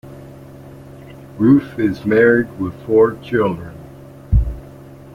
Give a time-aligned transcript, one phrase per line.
[1.37, 3.77] Ruth is married with four children.